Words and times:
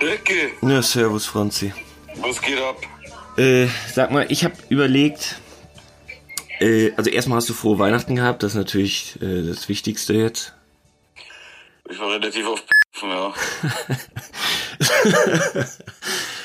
Ecke, 0.00 0.52
Ja, 0.62 0.82
servus, 0.82 1.26
Franzi. 1.26 1.72
was 2.16 2.40
geht 2.40 2.58
ab? 2.60 2.76
Äh, 3.36 3.66
sag 3.92 4.10
mal, 4.10 4.26
ich 4.30 4.44
habe 4.44 4.54
überlegt, 4.68 5.36
äh, 6.60 6.92
also 6.96 7.10
erstmal 7.10 7.36
hast 7.36 7.48
du 7.48 7.54
frohe 7.54 7.78
Weihnachten 7.78 8.16
gehabt, 8.16 8.42
das 8.42 8.52
ist 8.52 8.56
natürlich 8.58 9.16
äh, 9.22 9.46
das 9.46 9.68
Wichtigste 9.68 10.14
jetzt. 10.14 10.54
Ich 11.88 11.98
war 11.98 12.10
relativ 12.12 12.46
oft 12.46 12.64
ja. 13.02 13.32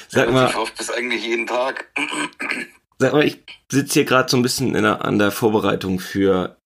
Sag 0.08 0.32
mal, 0.32 0.40
Relativ 0.46 0.58
oft 0.58 0.77
bis 0.77 0.90
eigentlich 0.90 1.26
jeden 1.26 1.48
Tag. 1.48 1.91
sag 2.99 3.13
mal, 3.13 3.26
ich 3.26 3.40
sitze 3.72 3.94
hier 3.96 4.05
gerade 4.05 4.30
so 4.30 4.38
ein 4.38 4.44
bisschen 4.44 4.74
der, 4.74 5.04
an 5.04 5.20
der 5.20 5.32
Vorbereitung 5.32 5.99
für 5.99 6.58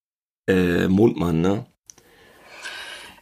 äh, 0.47 0.87
Mondmann, 0.87 1.41
ne? 1.41 1.65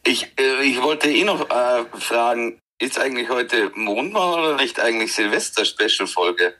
Ich, 0.05 0.23
äh, 0.39 0.63
ich 0.63 0.81
wollte 0.81 1.09
eh 1.09 1.23
noch 1.23 1.49
äh, 1.49 1.85
fragen, 1.99 2.59
ist 2.79 2.99
eigentlich 2.99 3.29
heute 3.29 3.71
Mondmann 3.75 4.33
oder 4.39 4.55
nicht 4.57 4.79
eigentlich 4.79 5.13
Silvester-Special-Folge? 5.13 6.53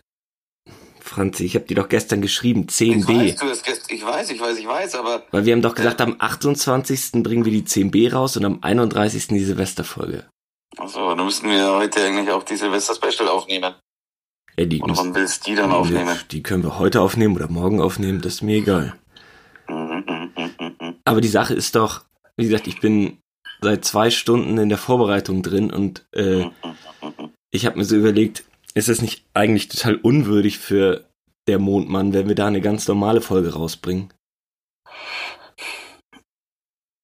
Franzi, 0.99 1.45
ich 1.45 1.55
habe 1.55 1.65
dir 1.65 1.75
doch 1.75 1.87
gestern 1.89 2.21
geschrieben, 2.21 2.67
Ich 2.69 2.75
10b. 2.75 3.07
weiß, 3.07 3.35
du 3.37 3.45
hast 3.49 3.63
gest 3.63 3.91
ich 3.91 4.03
weiß, 4.03 4.29
ich 4.29 4.41
weiß, 4.41 4.57
ich 4.57 4.67
weiß, 4.67 4.95
aber 4.95 5.23
Weil 5.31 5.45
wir 5.45 5.53
haben 5.53 5.61
doch 5.61 5.75
gesagt, 5.75 6.01
am 6.01 6.15
28. 6.19 7.23
bringen 7.23 7.45
wir 7.45 7.51
die 7.51 7.63
10b 7.63 8.11
raus 8.11 8.35
und 8.35 8.43
am 8.45 8.59
31. 8.61 9.27
die 9.29 9.39
Silvesterfolge. 9.43 10.25
also, 10.77 11.15
dann 11.15 11.25
müssten 11.25 11.49
wir 11.49 11.73
heute 11.73 12.03
eigentlich 12.03 12.29
auch 12.31 12.43
die 12.43 12.57
Silvester-Special 12.57 13.29
aufnehmen. 13.29 13.75
Ja, 14.59 14.65
die, 14.65 14.81
Oder 14.81 14.97
wann 14.97 15.15
willst 15.15 15.45
du 15.45 15.51
die 15.51 15.55
dann 15.55 15.71
aufnehmen? 15.71 16.19
die 16.31 16.43
können 16.43 16.63
wir 16.63 16.77
heute 16.79 16.99
aufnehmen 17.01 17.35
oder 17.35 17.47
morgen 17.47 17.79
aufnehmen, 17.79 18.21
das 18.21 18.35
ist 18.35 18.41
mir 18.41 18.57
egal. 18.57 18.97
Mhm, 19.69 20.03
mhm, 20.07 20.65
mhm. 20.79 20.95
Aber 21.05 21.21
die 21.21 21.27
Sache 21.29 21.53
ist 21.53 21.75
doch, 21.75 22.03
wie 22.35 22.45
gesagt, 22.45 22.67
ich 22.67 22.79
bin 22.81 23.19
seit 23.61 23.85
zwei 23.85 24.09
Stunden 24.09 24.57
in 24.57 24.69
der 24.69 24.77
Vorbereitung 24.77 25.43
drin 25.43 25.71
und 25.71 26.05
äh, 26.13 26.45
ich 27.51 27.65
habe 27.65 27.77
mir 27.77 27.85
so 27.85 27.95
überlegt, 27.95 28.43
ist 28.73 28.89
es 28.89 29.01
nicht 29.01 29.25
eigentlich 29.33 29.69
total 29.69 29.95
unwürdig 29.95 30.59
für 30.59 31.05
der 31.47 31.59
Mondmann, 31.59 32.13
wenn 32.13 32.27
wir 32.27 32.35
da 32.35 32.47
eine 32.47 32.61
ganz 32.61 32.87
normale 32.87 33.21
Folge 33.21 33.53
rausbringen? 33.53 34.13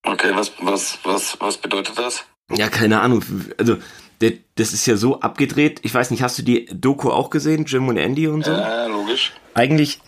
Okay, 0.06 0.32
was, 0.36 0.52
was, 0.60 1.00
was, 1.04 1.38
was 1.40 1.58
bedeutet 1.58 1.98
das? 1.98 2.26
Ja, 2.52 2.70
keine 2.70 3.00
Ahnung. 3.00 3.24
Also, 3.58 3.78
der, 4.22 4.34
das 4.56 4.74
ist 4.74 4.86
ja 4.86 4.98
so 4.98 5.22
abgedreht. 5.22 5.80
Ich 5.84 5.94
weiß 5.94 6.12
nicht, 6.12 6.22
hast 6.22 6.38
du 6.38 6.44
die 6.44 6.66
Doku 6.66 7.10
auch 7.10 7.30
gesehen, 7.30 7.66
Jim 7.66 7.88
und 7.88 7.98
Andy 7.98 8.28
und 8.28 8.46
so? 8.46 8.52
Ja, 8.52 8.86
logisch. 8.88 9.32
Eigentlich, 9.54 10.00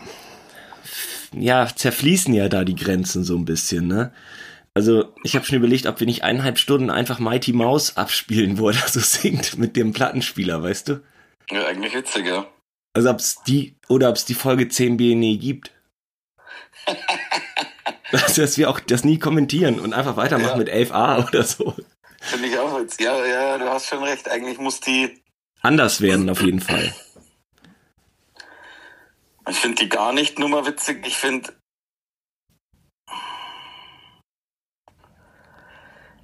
ja, 1.33 1.67
zerfließen 1.73 2.33
ja 2.33 2.49
da 2.49 2.63
die 2.65 2.75
Grenzen 2.75 3.23
so 3.23 3.35
ein 3.35 3.45
bisschen, 3.45 3.87
ne? 3.87 4.13
Also, 4.77 5.13
ich 5.23 5.35
habe 5.35 5.45
schon 5.45 5.57
überlegt, 5.57 5.85
ob 5.87 5.99
wir 6.01 6.05
nicht 6.05 6.23
eineinhalb 6.23 6.57
Stunden 6.59 6.89
einfach 6.89 7.17
Mighty 7.19 7.53
Mouse 7.53 7.95
abspielen, 7.95 8.57
wo 8.57 8.69
er 8.69 8.73
da 8.81 8.87
so 8.87 8.99
singt 8.99 9.57
mit 9.57 9.75
dem 9.77 9.93
Plattenspieler, 9.93 10.61
weißt 10.61 10.89
du? 10.89 11.03
Ja, 11.49 11.65
eigentlich 11.65 11.93
witzig, 11.95 12.27
ja. 12.27 12.45
Also, 12.93 13.09
ob's 13.09 13.41
die, 13.47 13.77
oder 13.87 14.09
ob's 14.09 14.25
die 14.25 14.33
Folge 14.33 14.67
10 14.67 14.97
BNE 14.97 15.37
gibt. 15.37 15.71
dass, 18.11 18.33
dass 18.35 18.57
wir 18.57 18.69
auch 18.69 18.79
das 18.81 19.05
nie 19.05 19.17
kommentieren 19.17 19.79
und 19.79 19.93
einfach 19.93 20.17
weitermachen 20.17 20.51
Ja. 20.51 20.57
mit 20.57 20.69
11a 20.69 21.27
oder 21.27 21.43
so. 21.43 21.73
Finde 22.21 22.47
ich 22.47 22.57
auch 22.59 22.77
witzig. 22.79 23.01
Ja, 23.05 23.25
ja, 23.25 23.57
du 23.57 23.65
hast 23.69 23.87
schon 23.87 24.03
recht. 24.03 24.29
Eigentlich 24.29 24.57
muss 24.57 24.79
die, 24.81 25.21
Anders 25.61 26.01
werden 26.01 26.29
auf 26.29 26.41
jeden 26.41 26.59
Fall. 26.59 26.93
ich 29.49 29.57
finde 29.57 29.83
die 29.83 29.89
gar 29.89 30.11
nicht 30.11 30.37
Nummer 30.39 30.65
witzig. 30.65 31.05
Ich 31.07 31.15
finde, 31.17 31.53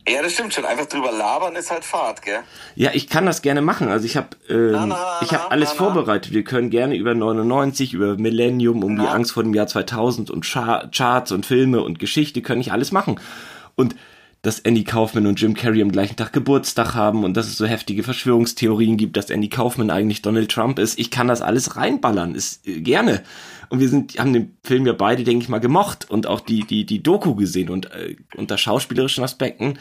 ja, 0.07 0.21
das 0.23 0.33
stimmt 0.33 0.53
schon. 0.53 0.65
Einfach 0.65 0.87
drüber 0.87 1.11
labern 1.11 1.55
ist 1.55 1.69
halt 1.69 1.85
Fahrt, 1.85 2.21
gell? 2.23 2.39
Ja, 2.75 2.91
ich 2.93 3.07
kann 3.07 3.25
das 3.25 3.41
gerne 3.41 3.61
machen. 3.61 3.89
Also 3.89 4.05
ich 4.05 4.17
habe 4.17 4.29
ähm, 4.49 4.93
ich 5.21 5.33
habe 5.33 5.51
alles 5.51 5.69
na, 5.73 5.75
vorbereitet. 5.75 6.33
Wir 6.33 6.43
können 6.43 6.69
gerne 6.69 6.95
über 6.95 7.13
99, 7.13 7.93
über 7.93 8.17
Millennium, 8.17 8.83
um 8.83 8.95
die 8.95 9.03
Na. 9.03 9.11
Angst 9.11 9.33
vor 9.33 9.43
dem 9.43 9.53
Jahr 9.53 9.67
2000 9.67 10.31
und 10.31 10.45
Char 10.45 10.89
Charts 10.91 11.31
und 11.31 11.45
Filme 11.45 11.81
und 11.83 11.99
Geschichte 11.99 12.41
können 12.41 12.61
ich 12.61 12.71
alles 12.71 12.91
machen. 12.91 13.19
Und 13.75 13.95
dass 14.41 14.59
Andy 14.59 14.83
Kaufman 14.83 15.27
und 15.27 15.39
Jim 15.39 15.53
Carrey 15.53 15.81
am 15.81 15.91
gleichen 15.91 16.15
Tag 16.15 16.33
Geburtstag 16.33 16.95
haben 16.95 17.23
und 17.23 17.37
dass 17.37 17.47
es 17.47 17.57
so 17.57 17.65
heftige 17.65 18.01
Verschwörungstheorien 18.01 18.97
gibt, 18.97 19.15
dass 19.15 19.29
Andy 19.29 19.49
Kaufman 19.49 19.91
eigentlich 19.91 20.23
Donald 20.23 20.49
Trump 20.49 20.79
ist. 20.79 20.97
Ich 20.97 21.11
kann 21.11 21.27
das 21.27 21.41
alles 21.41 21.75
reinballern, 21.75 22.33
ist 22.33 22.67
äh, 22.67 22.81
gerne. 22.81 23.21
Und 23.69 23.79
wir 23.79 23.87
sind 23.87 24.17
haben 24.17 24.33
den 24.33 24.57
Film 24.63 24.85
ja 24.87 24.93
beide, 24.93 25.23
denke 25.23 25.43
ich 25.43 25.49
mal, 25.49 25.59
gemocht 25.59 26.09
und 26.09 26.25
auch 26.25 26.39
die 26.39 26.65
die 26.65 26.85
die 26.85 27.03
Doku 27.03 27.35
gesehen 27.35 27.69
und 27.69 27.91
äh, 27.91 28.15
unter 28.35 28.57
schauspielerischen 28.57 29.23
Aspekten 29.23 29.75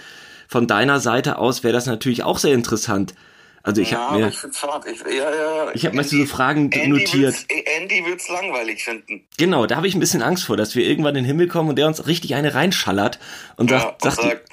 von 0.47 0.66
deiner 0.66 1.00
Seite 1.00 1.38
aus 1.38 1.62
wäre 1.62 1.72
das 1.72 1.87
natürlich 1.87 2.22
auch 2.22 2.38
sehr 2.38 2.54
interessant. 2.54 3.15
Also 3.62 3.82
ich 3.82 3.91
ja, 3.91 3.98
habe 3.98 4.09
aber 4.09 4.19
mir 4.21 4.28
ich. 4.28 5.00
Ich, 5.06 5.16
ja, 5.19 5.34
ja. 5.34 5.71
ich 5.75 5.84
habe 5.84 5.97
mir 5.97 6.04
so 6.04 6.25
Fragen 6.25 6.72
Andy 6.72 6.88
notiert. 6.88 7.34
Wird's, 7.34 7.47
Andy 7.78 8.04
wird's 8.06 8.28
langweilig 8.28 8.82
finden. 8.82 9.26
Genau, 9.37 9.66
da 9.66 9.76
habe 9.76 9.87
ich 9.87 9.94
ein 9.94 10.00
bisschen 10.00 10.22
Angst 10.22 10.44
vor, 10.44 10.56
dass 10.56 10.75
wir 10.75 10.87
irgendwann 10.87 11.15
in 11.16 11.25
den 11.25 11.26
Himmel 11.26 11.47
kommen 11.47 11.69
und 11.69 11.76
der 11.76 11.87
uns 11.87 12.06
richtig 12.06 12.34
eine 12.34 12.54
reinschallert 12.54 13.19
und 13.56 13.70
Ja, 13.70 13.81
sagt, 13.81 14.04
und 14.04 14.12
sagt, 14.12 14.22
sagt, 14.22 14.49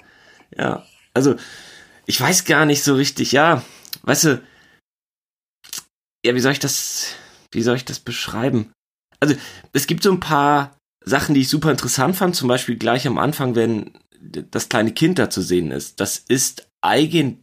ja, 0.58 0.86
also 1.14 1.36
ich 2.06 2.20
weiß 2.20 2.46
gar 2.46 2.66
nicht 2.66 2.84
so 2.84 2.96
richtig, 2.96 3.32
ja, 3.32 3.64
weißt 4.04 4.24
du, 4.26 4.42
ja, 6.26 6.36
wie 6.36 6.40
soll 6.40 6.52
ich 6.52 6.60
das, 6.60 7.16
wie 7.52 7.62
soll 7.62 7.78
ich 7.78 7.86
das 7.86 8.00
beschreiben? 8.00 8.74
Also 9.20 9.36
es 9.72 9.88
gibt 9.88 10.04
so 10.04 10.12
ein 10.12 10.20
paar 10.20 10.78
Sachen, 11.04 11.34
die 11.34 11.42
ich 11.42 11.50
super 11.50 11.72
interessant 11.72 12.18
fand, 12.18 12.36
zum 12.36 12.50
Beispiel 12.50 12.78
gleich 12.78 13.08
am 13.08 13.18
Anfang, 13.18 13.56
wenn 13.56 13.98
das 14.20 14.68
kleine 14.68 14.92
Kind 14.92 15.20
da 15.20 15.30
zu 15.30 15.42
sehen 15.42 15.72
ist. 15.72 16.00
Das 16.02 16.18
ist 16.18 16.68
eigentlich 16.82 17.38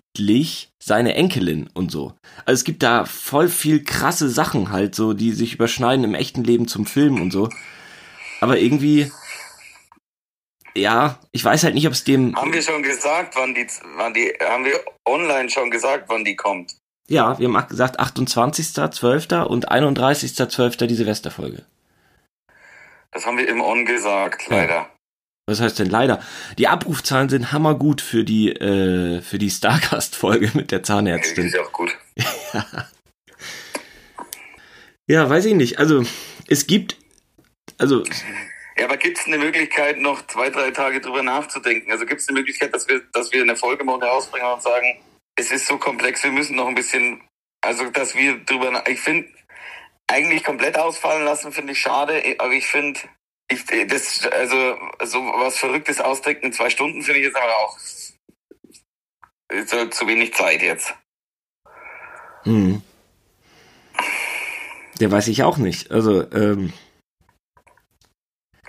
seine 0.78 1.14
Enkelin 1.14 1.68
und 1.74 1.90
so. 1.90 2.14
Also 2.46 2.60
es 2.60 2.64
gibt 2.64 2.82
da 2.82 3.04
voll 3.04 3.48
viel 3.48 3.82
krasse 3.82 4.28
Sachen 4.28 4.70
halt 4.70 4.94
so, 4.94 5.12
die 5.12 5.32
sich 5.32 5.54
überschneiden 5.54 6.04
im 6.04 6.14
echten 6.14 6.44
Leben 6.44 6.68
zum 6.68 6.86
Film 6.86 7.20
und 7.20 7.32
so. 7.32 7.48
Aber 8.40 8.58
irgendwie, 8.58 9.10
ja, 10.76 11.18
ich 11.32 11.44
weiß 11.44 11.64
halt 11.64 11.74
nicht, 11.74 11.86
ob 11.86 11.92
es 11.92 12.04
dem, 12.04 12.36
haben 12.36 12.52
wir 12.52 12.62
schon 12.62 12.82
gesagt, 12.82 13.34
wann 13.36 13.54
die, 13.54 13.66
wann 13.96 14.14
die, 14.14 14.32
haben 14.40 14.64
wir 14.64 14.84
online 15.06 15.50
schon 15.50 15.70
gesagt, 15.70 16.08
wann 16.08 16.24
die 16.24 16.36
kommt? 16.36 16.76
ja, 17.08 17.38
wir 17.38 17.48
haben 17.48 17.68
gesagt 17.68 18.00
28.12. 18.00 19.42
und 19.44 19.70
31.12. 19.70 20.86
die 20.86 20.94
Silvesterfolge. 20.94 21.64
Das 23.12 23.26
haben 23.26 23.38
wir 23.38 23.48
im 23.48 23.60
On 23.60 23.84
gesagt, 23.84 24.48
leider. 24.48 24.88
Was 25.46 25.60
heißt 25.60 25.78
denn 25.78 25.90
leider? 25.90 26.22
Die 26.58 26.68
Abrufzahlen 26.68 27.28
sind 27.28 27.52
hammergut 27.52 28.00
für 28.00 28.24
die, 28.24 28.50
äh, 28.50 29.20
für 29.20 29.38
die 29.38 29.50
Starcast-Folge 29.50 30.52
mit 30.54 30.70
der 30.70 30.78
Ja. 30.78 30.84
Zahnärztin. 30.84 31.46
Ist 31.46 31.54
ja 31.54 31.62
auch 31.62 31.72
gut. 31.72 31.90
Ja, 35.06 35.28
weiß 35.28 35.44
ich 35.44 35.54
nicht. 35.54 35.78
Also, 35.78 36.02
es 36.48 36.66
gibt, 36.66 36.96
also, 37.76 38.04
Ja, 38.78 38.86
aber 38.86 38.96
gibt 38.96 39.18
es 39.18 39.26
eine 39.26 39.36
Möglichkeit, 39.36 39.98
noch 39.98 40.26
zwei, 40.28 40.48
drei 40.48 40.70
Tage 40.70 41.02
drüber 41.02 41.22
nachzudenken? 41.22 41.92
Also 41.92 42.06
gibt 42.06 42.22
es 42.22 42.28
eine 42.28 42.38
Möglichkeit, 42.38 42.74
dass 42.74 42.88
wir, 42.88 43.02
dass 43.12 43.30
wir 43.30 43.42
eine 43.42 43.54
Folge 43.54 43.84
morgen 43.84 44.02
rausbringen 44.02 44.50
und 44.50 44.62
sagen, 44.62 44.98
es 45.36 45.50
ist 45.52 45.66
so 45.66 45.76
komplex, 45.76 46.24
wir 46.24 46.32
müssen 46.32 46.56
noch 46.56 46.68
ein 46.68 46.74
bisschen, 46.74 47.20
also 47.60 47.90
dass 47.90 48.14
wir 48.14 48.38
drüber, 48.46 48.82
ich 48.88 49.00
finde, 49.00 49.28
eigentlich 50.06 50.42
komplett 50.42 50.78
ausfallen 50.78 51.24
lassen, 51.24 51.52
finde 51.52 51.72
ich 51.74 51.80
schade, 51.80 52.22
aber 52.38 52.52
ich 52.52 52.66
finde, 52.66 52.98
ich, 53.48 53.64
das, 53.88 54.26
also 54.26 54.76
so 55.04 55.18
was 55.20 55.58
Verrücktes 55.58 56.00
ausdenken 56.00 56.46
in 56.46 56.52
zwei 56.52 56.70
Stunden 56.70 57.02
finde 57.02 57.20
ich 57.20 57.26
jetzt 57.26 57.36
aber 57.36 57.56
auch 57.56 57.78
halt 59.50 59.94
zu 59.94 60.06
wenig 60.06 60.34
Zeit 60.34 60.62
jetzt. 60.62 60.94
hm. 62.44 62.82
Der 65.00 65.10
weiß 65.10 65.28
ich 65.28 65.42
auch 65.42 65.56
nicht. 65.56 65.90
Also, 65.90 66.30
ähm, 66.32 66.72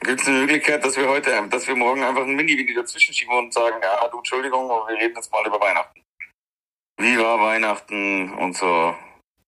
Gibt 0.02 0.22
es 0.22 0.28
eine 0.28 0.40
Möglichkeit, 0.40 0.84
dass 0.84 0.98
wir 0.98 1.08
heute, 1.08 1.32
dass 1.50 1.68
wir 1.68 1.76
morgen 1.76 2.04
einfach 2.04 2.24
ein 2.24 2.36
Mini-Video 2.36 2.82
dazwischen 2.82 3.14
schieben 3.14 3.36
und 3.38 3.54
sagen, 3.54 3.78
ja, 3.82 4.08
du, 4.08 4.18
Entschuldigung, 4.18 4.70
aber 4.70 4.88
wir 4.88 4.98
reden 4.98 5.16
jetzt 5.16 5.32
mal 5.32 5.46
über 5.46 5.60
Weihnachten. 5.60 6.02
Wie 6.98 7.18
war 7.18 7.40
Weihnachten 7.40 8.34
und 8.34 8.56
so. 8.56 8.96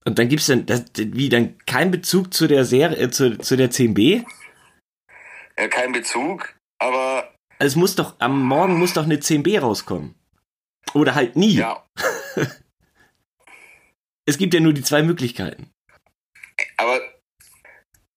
und 0.06 0.20
dann 0.20 0.30
gibt's 0.30 0.48
dann, 0.48 0.66
das, 0.66 0.86
wie, 0.96 1.30
dann 1.30 1.58
kein 1.66 1.92
Bezug 1.92 2.34
zu 2.34 2.48
der 2.48 2.66
Serie, 2.66 2.98
äh, 2.98 3.12
zu, 3.12 3.38
zu 3.38 3.56
der 3.56 3.70
10b? 3.70 4.26
Ja, 5.58 5.68
kein 5.68 5.92
Bezug, 5.92 6.56
aber 6.80 7.34
es 7.60 7.76
muss 7.76 7.96
doch, 7.96 8.16
am 8.20 8.44
Morgen 8.46 8.78
muss 8.78 8.94
doch 8.94 9.04
eine 9.06 9.16
10b 9.18 9.60
rauskommen. 9.60 10.14
Oder 10.94 11.16
halt 11.16 11.36
nie. 11.36 11.56
ja, 11.56 11.84
Es 14.26 14.38
gibt 14.38 14.54
ja 14.54 14.60
nur 14.60 14.74
die 14.74 14.84
zwei 14.84 15.02
Möglichkeiten. 15.04 15.72
aber 16.78 17.00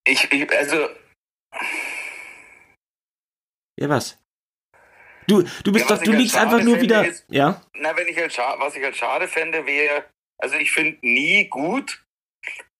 ich, 0.07 0.31
ich 0.33 0.53
also, 0.53 0.89
Ja, 3.79 3.89
was? 3.89 4.19
Du, 5.27 5.43
du 5.65 5.73
bist 5.73 5.89
Ja, 5.89 5.97
doch, 5.97 6.03
du 6.03 6.11
halt 6.11 6.21
liegst 6.21 6.37
einfach 6.37 6.63
nur 6.63 6.81
wieder, 6.81 7.07
ist- 7.07 7.25
ja? 7.29 7.63
na, 7.75 7.97
wenn 7.97 8.09
ich 8.09 8.17
halt 8.17 8.37
was 8.59 8.75
ich 8.75 8.83
halt 8.83 8.97
schade 8.97 9.29
fände, 9.29 9.65
wäre, 9.67 10.05
also 10.39 10.57
ich 10.57 10.73
finde 10.73 10.99
nie 11.03 11.47
gut, 11.49 12.05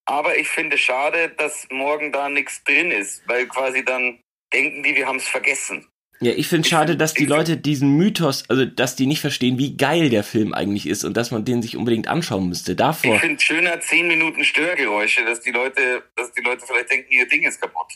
aber 0.07 0.37
ich 0.37 0.49
finde 0.49 0.77
schade, 0.77 1.29
dass 1.31 1.69
morgen 1.71 2.11
da 2.13 2.29
nichts 2.29 2.65
drin 2.65 2.91
ist, 2.91 3.27
weil 3.29 3.47
quasi 3.47 3.85
dann 3.85 4.21
denken 4.53 4.83
die, 4.83 4.95
wir 4.95 5.07
haben 5.07 5.17
es 5.17 5.29
vergessen. 5.29 5.87
Ja, 6.23 6.33
ich 6.33 6.49
finde 6.49 6.69
schade, 6.69 6.99
dass 6.99 7.15
die 7.15 7.25
Leute 7.25 7.57
diesen 7.57 7.97
Mythos, 7.97 8.45
also 8.51 8.67
dass 8.67 8.95
die 8.95 9.07
nicht 9.07 9.23
verstehen, 9.23 9.57
wie 9.57 9.79
geil 9.79 10.11
der 10.11 10.23
Film 10.23 10.53
eigentlich 10.53 10.87
ist 10.87 11.03
und 11.03 11.17
dass 11.17 11.31
man 11.31 11.47
den 11.47 11.63
sich 11.63 11.79
unbedingt 11.79 12.09
anschauen 12.09 12.47
müsste. 12.47 12.77
Davor. 12.77 13.15
Ich 13.15 13.21
finde 13.23 13.41
schöner 13.41 13.81
10 13.81 14.07
Minuten 14.07 14.45
Störgeräusche, 14.45 15.25
dass 15.25 15.41
die 15.41 15.51
Leute, 15.51 16.03
dass 16.17 16.31
die 16.33 16.43
Leute 16.43 16.67
vielleicht 16.67 16.91
denken, 16.91 17.11
ihr 17.11 17.27
Ding 17.27 17.45
ist 17.45 17.59
kaputt. 17.59 17.95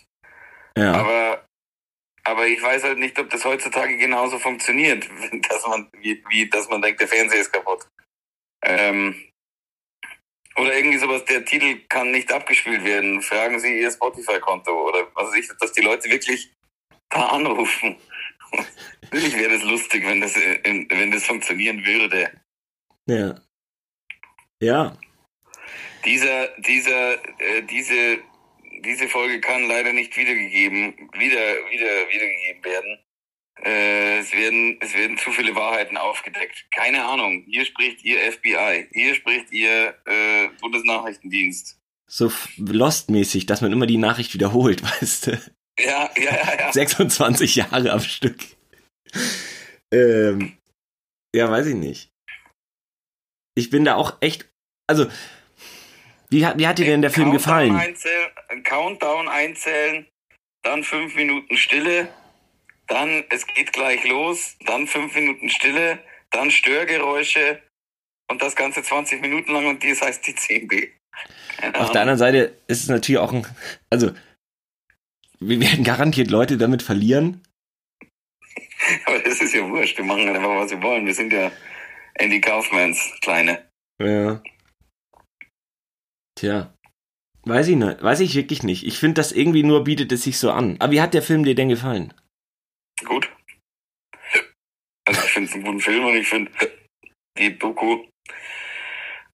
Ja. 0.77 0.95
Aber, 0.95 1.47
aber 2.25 2.47
ich 2.47 2.63
weiß 2.63 2.85
halt 2.85 2.99
nicht, 2.99 3.19
ob 3.19 3.29
das 3.29 3.45
heutzutage 3.45 3.99
genauso 3.99 4.39
funktioniert, 4.39 5.07
dass 5.51 5.67
man, 5.67 5.91
wie, 6.01 6.25
wie 6.31 6.49
dass 6.49 6.71
man 6.71 6.81
denkt, 6.81 7.01
der 7.01 7.09
Fernseher 7.09 7.43
ist 7.43 7.53
kaputt. 7.53 7.87
Ähm, 8.63 9.15
oder 10.57 10.77
irgendwie 10.77 10.99
sowas, 10.99 11.25
der 11.25 11.45
Titel 11.45 11.81
kann 11.89 12.11
nicht 12.11 12.33
abgespielt 12.33 12.85
werden. 12.85 13.21
Fragen 13.23 13.59
Sie 13.59 13.81
Ihr 13.81 13.91
Spotify-Konto 13.91 14.89
oder 14.89 15.07
was 15.15 15.29
weiß 15.29 15.37
ich, 15.37 15.49
dass 15.59 15.73
die 15.73 15.83
Leute 15.83 16.09
wirklich 16.11 16.51
da 17.11 17.27
anrufen. 17.27 17.97
Natürlich 19.03 19.37
wäre 19.37 19.55
das 19.55 19.63
lustig, 19.63 20.07
wenn 20.07 20.21
das, 20.21 20.37
äh, 20.37 20.61
wenn 20.89 21.11
das 21.11 21.25
funktionieren 21.25 21.85
würde. 21.85 22.31
Ja. 23.07 23.35
Ja. 24.61 24.97
Dieser, 26.05 26.49
dieser, 26.59 27.15
äh, 27.41 27.63
diese, 27.63 28.19
diese 28.81 29.09
Folge 29.09 29.41
kann 29.41 29.67
leider 29.69 29.93
nicht 29.93 30.17
wiedergegeben, 30.17 31.11
wieder, 31.13 31.71
wieder, 31.71 32.09
wiedergegeben 32.11 32.65
werden. 32.65 32.99
Äh, 33.65 34.19
es 34.19 34.33
werden, 34.33 34.79
es 34.81 34.95
werden 34.95 35.17
zu 35.17 35.33
viele 35.33 35.55
Wahrheiten 35.55 35.97
aufgedeckt. 35.97 36.67
Keine 36.75 37.05
Ahnung. 37.05 37.45
Hier 37.47 37.65
spricht 37.65 38.05
ihr 38.05 38.19
FBI. 38.33 38.89
Hier 38.93 39.15
spricht 39.15 39.53
ihr 39.53 39.95
äh, 40.75 40.79
Bundesnachrichtendienst. 40.79 41.79
So 42.07 42.31
Lost-mäßig, 42.59 43.47
dass 43.47 43.61
man 43.61 43.73
immer 43.73 43.87
die 43.87 43.97
Nachricht 43.97 44.35
wiederholt, 44.35 44.83
weißt 45.01 45.29
du? 45.29 45.33
Ja, 45.79 46.11
ja, 46.17 46.23
ja, 46.23 46.59
ja. 46.59 46.73
26 46.73 47.57
Jahre 47.57 47.93
am 47.93 48.01
Stück. 48.01 48.37
Ähm, 49.93 50.57
ja, 51.35 51.51
weiß 51.51 51.67
ich 51.67 51.75
nicht. 51.75 52.11
Ich 53.57 53.71
bin 53.71 53.85
da 53.85 53.95
auch 53.95 54.17
echt, 54.21 54.49
also, 54.89 55.07
wie 56.31 56.45
hat, 56.47 56.59
wie 56.59 56.67
hat 56.67 56.79
dir 56.79 56.87
denn 56.87 57.03
der 57.03 57.11
Film 57.11 57.31
Countdown 57.31 57.39
gefallen? 57.39 57.77
Einzählen, 57.77 58.63
Countdown 58.65 59.29
einzählen, 59.29 60.07
dann 60.63 60.83
fünf 60.83 61.15
Minuten 61.15 61.57
Stille, 61.57 62.09
dann 62.89 63.25
es 63.31 63.47
geht 63.47 63.73
gleich 63.73 64.05
los, 64.05 64.57
dann 64.67 64.87
fünf 64.87 65.15
Minuten 65.15 65.49
Stille, 65.49 66.01
dann 66.31 66.51
Störgeräusche 66.51 67.63
und 68.31 68.43
das 68.43 68.57
Ganze 68.57 68.83
20 68.83 69.21
Minuten 69.21 69.53
lang 69.53 69.67
und 69.67 69.83
dies 69.83 70.01
heißt 70.01 70.27
die 70.27 70.35
10b. 70.35 70.91
Keine 71.57 71.81
Auf 71.81 71.93
der 71.93 72.03
anderen 72.03 72.19
Seite 72.19 72.59
ist 72.67 72.83
es 72.83 72.89
natürlich 72.89 73.19
auch 73.19 73.33
ein, 73.33 73.47
also, 73.91 74.13
wir 75.41 75.61
werden 75.61 75.85
garantiert 75.85 76.31
Leute 76.31 76.57
damit 76.57 76.83
verlieren. 76.83 77.43
Aber 79.07 79.19
das 79.21 79.41
ist 79.41 79.55
ja 79.55 79.69
wurscht, 79.69 79.97
wir 79.97 80.05
machen 80.05 80.29
einfach, 80.29 80.57
was 80.57 80.71
wir 80.71 80.83
wollen. 80.83 81.07
Wir 81.07 81.15
sind 81.15 81.33
ja 81.33 81.51
Andy 82.15 82.41
Kaufmans 82.41 83.13
Kleine. 83.21 83.69
Ja. 84.01 84.43
Tja. 86.37 86.75
Weiß 87.47 87.69
ich 87.69 87.77
nicht, 87.77 88.03
weiß 88.03 88.21
ich 88.21 88.35
wirklich 88.35 88.63
nicht. 88.63 88.87
Ich 88.87 88.99
finde, 88.99 89.15
das 89.15 89.31
irgendwie 89.31 89.63
nur 89.63 89.85
bietet 89.85 90.11
es 90.13 90.23
sich 90.23 90.39
so 90.39 90.51
an. 90.51 90.77
Aber 90.81 90.93
wie 90.93 91.01
hat 91.01 91.13
der 91.13 91.23
Film 91.23 91.45
dir 91.45 91.55
denn 91.55 91.69
gefallen? 91.69 92.15
Gut. 93.05 93.31
Also 95.07 95.21
ich 95.23 95.31
finde 95.31 95.51
es 95.51 95.55
einen 95.55 95.65
guten 95.65 95.81
Film 95.81 96.05
und 96.07 96.15
ich 96.15 96.27
finde 96.27 96.51
die 97.37 97.59
Doku 97.59 98.07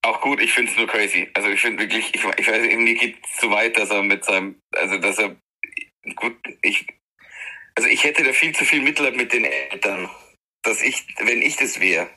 auch 0.02 0.20
gut. 0.20 0.40
Ich 0.40 0.52
finde 0.52 0.70
es 0.70 0.76
nur 0.76 0.86
crazy. 0.86 1.28
Also 1.34 1.48
ich 1.48 1.60
finde 1.60 1.82
wirklich, 1.82 2.14
ich, 2.14 2.24
ich 2.24 2.48
weiß, 2.48 2.64
irgendwie 2.64 2.94
geht 2.94 3.16
es 3.24 3.36
zu 3.36 3.50
weit, 3.50 3.78
dass 3.78 3.90
er 3.90 4.02
mit 4.02 4.24
seinem, 4.24 4.60
also 4.74 4.98
dass 4.98 5.18
er, 5.18 5.36
gut, 6.16 6.36
ich, 6.62 6.86
also 7.74 7.88
ich 7.88 8.04
hätte 8.04 8.24
da 8.24 8.32
viel 8.32 8.54
zu 8.54 8.64
viel 8.64 8.82
Mitleid 8.82 9.16
mit 9.16 9.32
den 9.32 9.44
Eltern. 9.44 10.08
Dass 10.62 10.82
ich, 10.82 11.06
wenn 11.18 11.40
ich 11.40 11.56
das 11.56 11.80
wäre, 11.80 12.10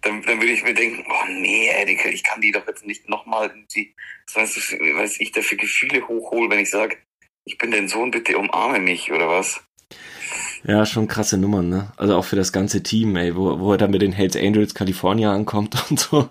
dann, 0.00 0.22
dann 0.22 0.40
würde 0.40 0.52
ich 0.52 0.62
mir 0.62 0.74
denken, 0.74 1.04
oh 1.08 1.26
nee, 1.28 1.68
Erika, 1.68 2.08
ich 2.08 2.24
kann 2.24 2.40
die 2.40 2.50
doch 2.50 2.66
jetzt 2.66 2.86
nicht 2.86 3.08
nochmal 3.08 3.48
irgendwie, 3.48 3.94
was 4.26 4.36
weiß, 4.36 4.56
ich, 4.56 4.80
was 4.96 5.20
ich 5.20 5.32
da 5.32 5.42
für 5.42 5.56
Gefühle 5.56 6.06
hochhole, 6.08 6.50
wenn 6.50 6.58
ich 6.58 6.70
sage, 6.70 6.96
ich 7.44 7.58
bin 7.58 7.70
dein 7.70 7.88
Sohn, 7.88 8.10
bitte 8.10 8.38
umarme 8.38 8.80
mich 8.80 9.12
oder 9.12 9.28
was. 9.28 9.62
Ja, 10.64 10.86
schon 10.86 11.08
krasse 11.08 11.38
Nummern, 11.38 11.68
ne? 11.68 11.92
Also 11.96 12.16
auch 12.16 12.24
für 12.24 12.36
das 12.36 12.52
ganze 12.52 12.82
Team, 12.82 13.16
ey, 13.16 13.34
wo, 13.34 13.58
wo 13.58 13.72
er 13.72 13.78
dann 13.78 13.90
mit 13.90 14.02
den 14.02 14.12
Hells 14.12 14.36
Angels 14.36 14.74
California 14.74 15.32
ankommt 15.32 15.76
und 15.90 15.98
so. 15.98 16.28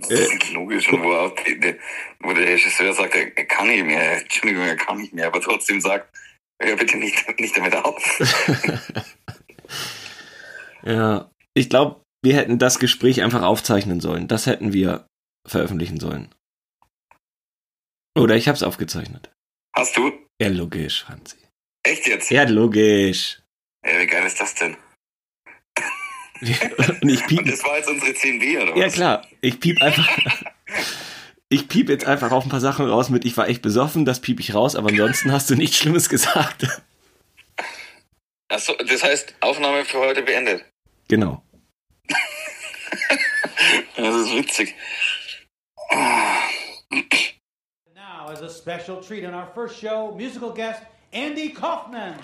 Das 0.00 0.10
ist 0.10 0.52
logisch, 0.52 0.88
und 0.92 1.02
wo, 1.02 2.32
der 2.32 2.46
Regisseur 2.46 2.92
sagt, 2.92 3.14
er, 3.14 3.36
er 3.36 3.44
kann 3.46 3.68
nicht 3.68 3.84
mehr, 3.84 4.20
Entschuldigung, 4.20 4.64
er 4.64 4.76
kann 4.76 4.98
nicht 4.98 5.12
mehr, 5.12 5.26
aber 5.26 5.40
trotzdem 5.40 5.80
sagt, 5.80 6.14
hör 6.62 6.76
bitte 6.76 6.96
nicht, 6.98 7.40
nicht 7.40 7.56
damit 7.56 7.74
auf. 7.74 8.20
Ja, 10.82 11.30
ich 11.54 11.68
glaube, 11.68 12.02
wir 12.22 12.36
hätten 12.36 12.58
das 12.58 12.78
Gespräch 12.78 13.22
einfach 13.22 13.42
aufzeichnen 13.42 14.00
sollen. 14.00 14.28
Das 14.28 14.46
hätten 14.46 14.72
wir 14.72 15.06
veröffentlichen 15.46 16.00
sollen. 16.00 16.34
Oder 18.18 18.36
ich 18.36 18.48
hab's 18.48 18.62
aufgezeichnet. 18.62 19.30
Hast 19.74 19.96
du? 19.96 20.12
Ja, 20.40 20.48
logisch, 20.48 21.04
Franzi. 21.04 21.36
Echt 21.82 22.06
jetzt? 22.06 22.30
Ja, 22.30 22.44
logisch. 22.44 23.40
Ja, 23.86 24.00
wie 24.00 24.06
geil 24.06 24.26
ist 24.26 24.40
das 24.40 24.54
denn? 24.54 24.76
Und 26.40 27.08
ich 27.08 27.26
piep. 27.26 27.40
Und 27.40 27.48
das 27.50 27.62
war 27.64 27.76
jetzt 27.76 27.88
unsere 27.88 28.12
10b, 28.12 28.62
oder 28.62 28.72
was? 28.72 28.78
Ja, 28.78 28.88
klar. 28.88 29.26
Ich 29.40 29.60
piep 29.60 29.80
einfach. 29.82 30.08
Ich 31.48 31.68
piep 31.68 31.88
jetzt 31.88 32.06
einfach 32.06 32.30
auf 32.30 32.44
ein 32.44 32.48
paar 32.48 32.60
Sachen 32.60 32.88
raus 32.88 33.10
mit, 33.10 33.24
ich 33.24 33.36
war 33.36 33.48
echt 33.48 33.60
besoffen, 33.60 34.04
das 34.04 34.20
piep 34.20 34.38
ich 34.38 34.54
raus, 34.54 34.76
aber 34.76 34.90
ansonsten 34.90 35.32
hast 35.32 35.50
du 35.50 35.56
nichts 35.56 35.76
Schlimmes 35.76 36.08
gesagt. 36.08 36.80
Achso, 38.48 38.74
das 38.74 39.02
heißt, 39.02 39.34
Aufnahme 39.40 39.84
für 39.84 39.98
heute 39.98 40.22
beendet. 40.22 40.64
Genau. 41.08 41.42
Das 43.96 44.14
ist 44.14 44.32
witzig. 44.32 44.74
Now, 47.94 48.28
as 48.28 48.42
a 48.42 48.48
special 48.48 49.00
treat 49.00 49.24
on 49.24 49.34
our 49.34 49.48
first 49.54 49.80
show, 49.80 50.14
musical 50.16 50.54
guest 50.54 50.82
Andy 51.12 51.52
Kaufman. 51.52 52.14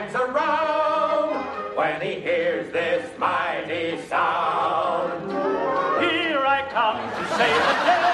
Never 0.00 0.24
around 0.24 1.76
when 1.76 2.00
he 2.00 2.20
hears 2.20 2.72
this 2.72 3.06
mighty 3.18 4.00
sound. 4.08 5.30
Here 6.00 6.40
I 6.40 6.64
come 6.70 7.00
to 7.16 7.24
save 7.36 7.62
the 7.68 7.76
day. 7.88 8.10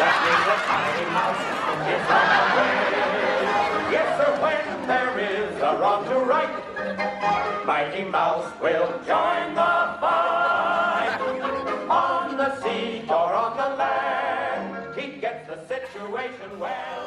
That 0.00 0.16
the 0.46 0.56
tiny 0.70 1.06
mouse 1.16 1.44
is 1.94 2.04
on 2.18 2.26
the 2.34 2.44
way. 2.56 2.78
Yes, 3.94 4.08
sir, 4.18 4.32
when 4.42 4.64
there 4.86 5.14
is 5.18 5.50
a 5.60 5.72
wrong 5.80 6.04
to 6.08 6.18
right, 6.20 7.66
Mighty 7.66 8.04
Mouse 8.04 8.52
will 8.60 8.88
join 9.06 9.54
the 9.54 9.74
fight. 10.00 11.18
On 11.88 12.36
the 12.36 12.60
sea 12.62 13.04
or 13.08 13.32
on 13.34 13.56
the 13.56 13.76
land, 13.76 14.98
he 14.98 15.20
gets 15.20 15.48
the 15.48 15.58
situation 15.66 16.58
well 16.58 17.03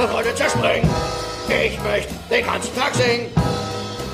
Könnte 0.00 0.16
heute 0.16 0.34
zerspringen. 0.34 0.88
Ich 1.46 1.78
möchte 1.82 2.14
den 2.30 2.46
ganzen 2.46 2.74
Tag 2.74 2.94
singen. 2.94 3.26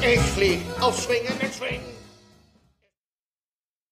Ich 0.03 0.19
flieg 0.19 0.61
auf 0.81 1.01
schwingenden 1.01 1.49
Schwingen. 1.53 1.96